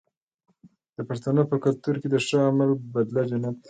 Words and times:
د 0.97 0.99
پښتنو 1.09 1.41
په 1.51 1.55
کلتور 1.63 1.95
کې 2.01 2.07
د 2.09 2.15
ښه 2.25 2.37
عمل 2.49 2.69
بدله 2.93 3.21
جنت 3.31 3.55
دی. 3.57 3.59